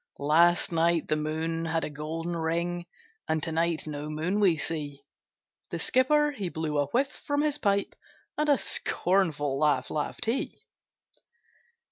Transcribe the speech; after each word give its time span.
'Last 0.17 0.71
night, 0.71 1.09
the 1.09 1.15
moon 1.15 1.65
had 1.65 1.83
a 1.83 1.89
golden 1.91 2.35
ring, 2.35 2.87
And 3.27 3.43
to 3.43 3.51
night 3.51 3.85
no 3.85 4.09
moon 4.09 4.39
we 4.39 4.57
see!' 4.57 5.05
The 5.69 5.77
skipper, 5.77 6.31
he 6.31 6.49
blew 6.49 6.79
a 6.79 6.87
whiff 6.87 7.11
from 7.27 7.43
his 7.43 7.59
pipe, 7.59 7.93
And 8.35 8.49
a 8.49 8.57
scornful 8.57 9.59
laugh 9.59 9.91
laughed 9.91 10.25
he. 10.25 10.63